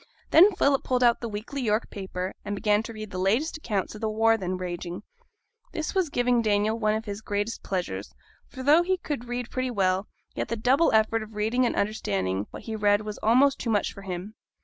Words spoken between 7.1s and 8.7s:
greatest pleasures; for